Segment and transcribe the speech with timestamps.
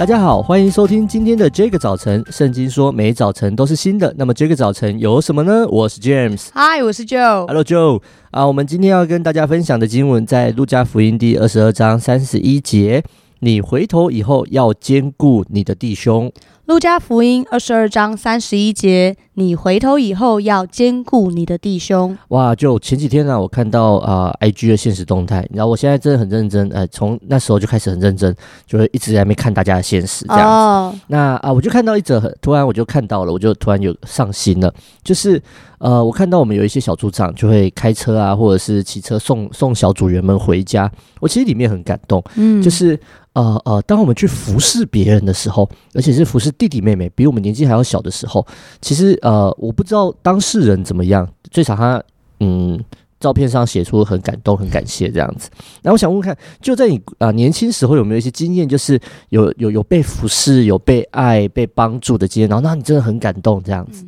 [0.00, 2.24] 大家好，欢迎收听今天的这个早晨。
[2.30, 5.66] 圣经说每早晨都是新的，那么这个早晨有什么呢？
[5.68, 7.46] 我是 James，嗨，我是 Joe。
[7.46, 8.00] Hello Joe
[8.30, 13.04] 啊，我们今天要跟大家分享的经文在路加福音第二十二章三十一节。
[13.40, 16.32] 你回头以后要兼顾你的弟兄。
[16.70, 22.16] 路加福音二十二章三十一节，你回头以后要兼顾你的弟兄。
[22.28, 28.32] 哇，就前几天呢、啊，我看到啊、呃、，IG 的现实动态，然后我现在真的很认真，呃，从那时候就开始很认真，
[28.68, 30.96] 就是一直在没看大家的现实这样子。
[30.96, 31.04] Oh.
[31.08, 35.42] 那啊、呃，我就看到一则，突然我就看到了，我就突然有上心了，就是
[35.78, 42.96] 呃，我看到我们有一些小组长就会开车啊，或者是骑车送送小组员们回家，我其实里面很感动，嗯，就是。
[43.32, 48.46] 呃呃，当我们去服侍别人的时候，而且是服侍弟弟妹妹，比我们年纪还要小的时候，
[48.82, 52.02] 其实呃，我不知道当事人怎么样，最少他
[52.40, 52.78] 嗯，
[53.18, 55.48] 照片上写出很感动、很感谢这样子。
[55.80, 64.04] 那我想问问看，就在你啊、年轻时候有没有一些经验，就是有有有被服侍、有被爱、被帮助的经验，然后那你真的很感动这样子。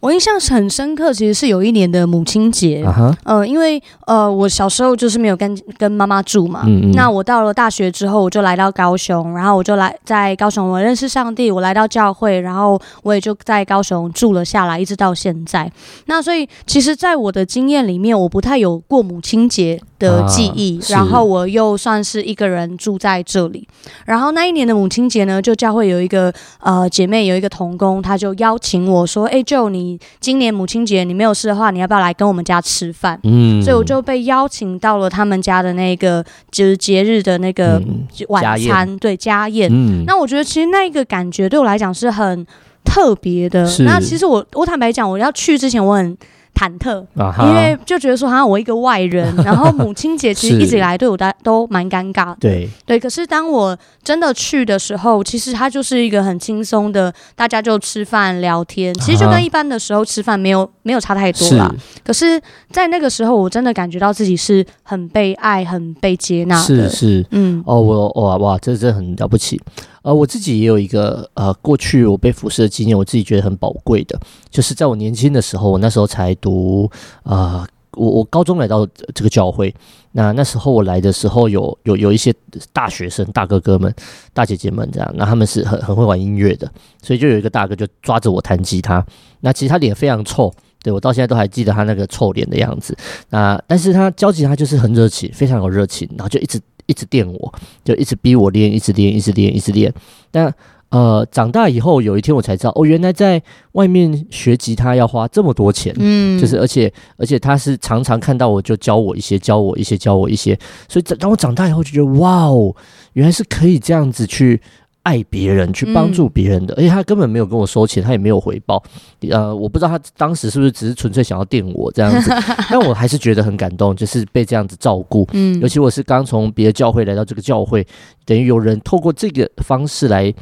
[0.00, 3.16] 我印象很深刻，其实是有一年的母亲节，嗯、uh -huh.
[3.24, 15.70] 呃，因为呃，我小时候就是没有跟跟妈妈住嘛，嗯嗯，那我到了大学之后，我就来到高雄，然后我就来在高雄，我认识上帝，我来到教会，然后我也就在高雄住了下来，一直到现在。
[16.06, 23.68] 那所以，其实，在我的经验里面，我不太有过母亲节的记忆，啊，然后我又算是一个人住在这里。
[24.04, 33.20] 然后那一年的母亲节呢，就教会有一个呃姐妹，有一个童工，他就邀请我说：“哎，就你。”今年母亲节你没有事的话，你要不要来跟我们家吃饭？
[33.24, 37.82] 嗯，所以我就被邀请到了他们家的那个就是节日的那个
[38.28, 39.68] 晚餐，嗯、对家宴。
[39.70, 42.46] 嗯，那我觉得其实那个感觉对我来讲是很
[42.82, 43.68] 特别的。
[43.80, 46.16] 那其实我我坦白讲，我要去之前我很。
[46.54, 47.04] 忐忑，
[47.46, 52.36] 因为就觉得说好像我一个外人， 然后母亲节其实一直以来对我都都蛮尴尬的。
[52.40, 61.74] 对对，可是当我真的去的时候，其实它就是一个很轻松的，大家就吃饭聊天，其实就跟一般的时候吃饭没有没有差太多啦。
[62.04, 62.40] 可是，
[62.70, 66.60] 在那个时候，我真的感觉到自己是很被爱、很被接纳。
[66.60, 69.60] 是是，嗯，哦，我哇哇，这这很了不起。
[70.02, 74.18] 呃，我自己也有一个呃，过去我被服侍的经验，我自己觉得很宝贵的，
[74.48, 76.90] 就是在我年轻的时候，我那时候才读
[77.22, 79.74] 啊、呃，我我高中来到这个教会，
[80.12, 82.32] 那那时候我来的时候，有有有一些
[82.72, 83.94] 大学生、大哥哥们、
[84.32, 86.70] 大姐姐们这样，那他们是很很会玩音乐的，
[87.02, 89.04] 所以就有一个大哥就抓着我弹吉他，
[89.40, 90.50] 那其实他脸非常臭，
[90.82, 92.96] 对，我到现在都还记得他那个臭脸的样子，
[93.28, 96.58] 那但是他教吉他就是很热情，非常有热情，然后就一直。
[96.90, 99.92] 一直电我，就一直逼我练，一直练，一直练，一直练。
[100.30, 100.52] 但
[100.88, 103.40] 呃，长大以后，有一天我才知道，哦，原来在
[103.72, 105.94] 外面学吉他要花这么多钱。
[105.98, 110.58] 嗯，就是而且而且他是常常看到我就教我一些，教我一些，教我一些。
[110.88, 112.74] 所以当我长大以后，就觉得哇哦，
[113.12, 114.60] 原来是可以这样子去。
[115.02, 118.82] 爱别人，去帮助别人的，而且他根本没有跟我收钱，他也没有回报。
[119.30, 122.30] 呃，我不知道他当时是不是只是纯粹想要电我这样子，
[122.68, 125.26] 但我还是觉得很感动，就是被这样子照顾。
[125.32, 127.86] 嗯，尤其我是刚从别的教会来到这个教会，
[128.26, 130.32] 等于有人透过这个方式来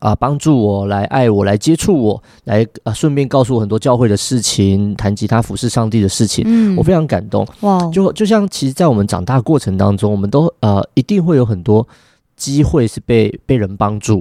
[0.00, 6.44] 啊帮助我，来爱我，来接触我，来啊顺便告诉我很多教会的事情，弹吉他服侍上帝的事情。
[6.46, 7.46] 嗯，我非常感动。
[7.60, 11.86] 哇，就就像其实，在我们长大过程当中，我们都呃一定会有很多。
[12.42, 14.20] 机会是被被人帮助，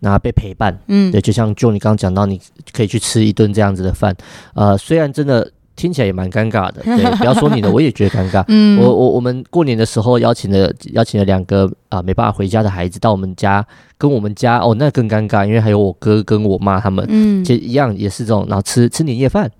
[0.00, 2.38] 那被陪伴，嗯，对，就像就你刚刚讲到，你
[2.72, 4.14] 可以去吃一顿这样子的饭，
[4.52, 8.44] 呃，虽然真的听起来也蛮尴尬的， 对，不要说你的，我也觉得尴尬。
[8.48, 13.66] 嗯，我我我们过年的时候邀请了邀请了两个啊、呃、没办法回家的孩子到我们家，
[13.96, 19.50] 跟我们家哦，那更尴尬，因为还有我哥跟我妈他们，嗯，就一样也是这种，然后吃吃年夜饭，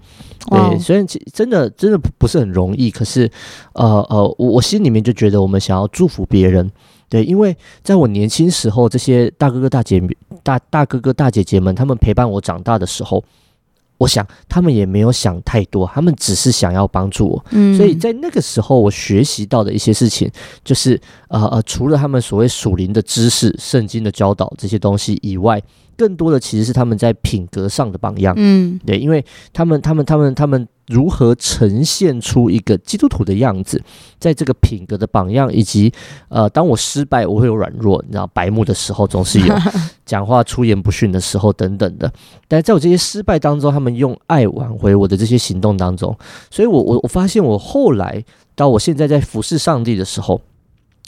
[0.51, 3.31] 对，虽然其真的真的不是很容易，可是
[3.73, 6.71] 呃呃，我我心里面就觉得我们想要祝福别人。
[7.13, 10.03] 对，因为在我年轻时候，这些大哥哥大姐
[10.43, 13.23] 大大哥哥大姐姐们，他们陪伴我长大的时候，
[13.99, 17.45] 我想他们也没有想太多，他们只是想要帮助我。
[17.51, 20.31] 嗯，所以在那个时候，我学习到的一些事情，
[20.65, 20.99] 就是
[21.29, 25.63] 呃呃，除了他们所谓属灵的知识、圣经的教导这些东西以外，
[25.97, 28.35] 更多的其实是他们在品格上的榜样。
[28.37, 30.69] 嗯，对，因为他们他们他们他们。
[30.89, 33.83] 如何呈现出一个基督徒的样子，
[34.19, 35.91] 在这个品格的榜样，以及
[36.29, 39.55] 呃，当我失败，我会有软弱，你知道，白目的时候总是有，
[40.05, 42.13] 讲话出言不逊的时候等等的。
[42.49, 46.15] 但在我这些失败当中，他们用爱挽回我的这些行动当中，
[46.51, 48.23] 所以我我我发现，我后来
[48.57, 50.43] 到我现在在服侍上帝的时候，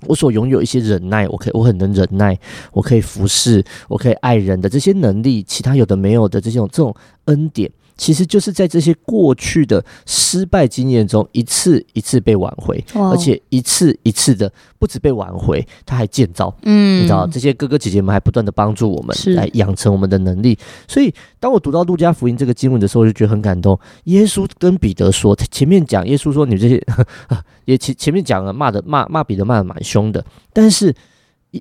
[0.07, 2.39] 我所拥有一些忍耐，我可以，我很能忍耐，
[2.73, 6.95] 我可以服侍，我可以爱人的这些能力，其他有的没有的这种这种
[7.27, 7.71] 恩典。
[7.97, 16.55] 其实就是在这些过去的失败经验中，一次一次被挽回，而且一次一次的不止被挽回，他还建造。
[16.63, 20.59] 嗯，你知道这些哥哥姐姐们还不断的帮助我们来养成我们的能力。
[20.89, 23.79] 所以，当我读到路加福音这个经文的时候，我就觉得很感动。
[24.05, 26.85] 耶稣跟彼得说，前面讲耶稣说你这些，
[27.65, 30.93] 也前前面讲了骂的骂骂彼得骂的蛮凶的，但是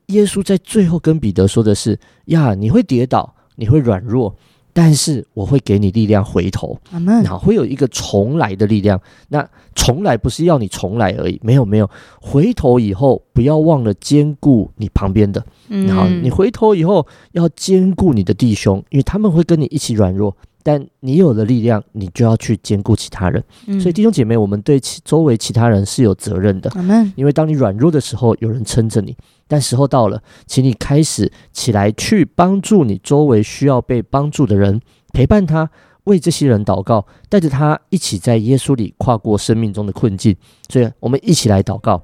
[0.07, 4.35] 耶稣在最后跟彼得说的是呀，你会跌倒，你会软弱。
[4.73, 8.99] 但是我会给你力量回头，然后会有一个重来的力量。
[9.29, 11.89] 那重来不是要你重来而已，没有没有，
[12.19, 20.35] 回头以后不要忘了兼顾你旁边的，然后你回头以后要兼顾你的弟兄，因为他们会跟你一起软弱。
[20.65, 23.43] 但你有了力量，你就要去兼顾其他人。
[23.67, 26.71] 嗯、所以弟兄姐妹，我们对其周围其他人是有责任的。
[26.75, 29.13] 嗯、因为当你软弱的时候，有人撑着你。
[29.47, 34.81] 但时候到了，请你开始起来，去帮助你周围需要被帮助的人，
[35.13, 35.69] 陪伴他，
[36.05, 40.35] 为这些人祷告，带着他一起在耶稣里跨过生命中的困境。
[40.69, 42.01] 所以，我们一起来祷告。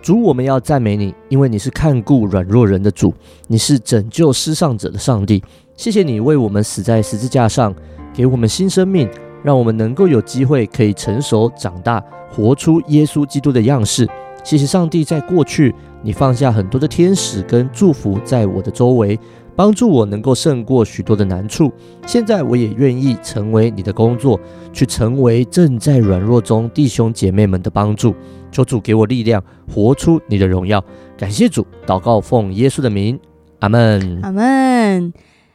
[0.00, 3.14] 主，我们要赞美你，因为你是看顾软弱人的主，
[3.48, 5.42] 你是拯救失丧者的上帝。
[5.76, 7.74] 谢谢你为我们死在十字架上，
[8.12, 9.08] 给我们新生命，
[9.42, 14.06] 让我们能够有机会可以成熟长大，活出耶稣基督的样式。
[14.44, 19.18] 谢谢上帝，在过去你放下很多的天使跟祝福在我的周围，
[19.56, 21.72] 帮助我能够胜过许多的难处。
[22.06, 24.38] 现在我也愿意成为你的工作，
[24.70, 28.14] 去成为正在软弱中弟兄姐妹们的帮助。
[28.52, 30.84] 求主给我力量，活出你的荣耀。
[31.16, 33.18] 感谢主，祷告奉耶稣的名，
[33.60, 35.12] 阿门，阿门。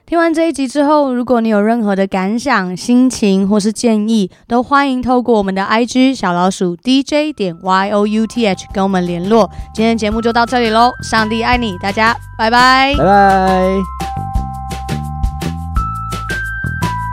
[0.09, 9.47] 听完这一集之后，如果你有任何的感想、心情或是建议，都欢迎透过我们的 IG 小老鼠 DJ 点 YOUTH 跟我们联络。
[9.71, 14.49] 今天节目就到这里喽，上帝爱你，大家拜拜，拜拜。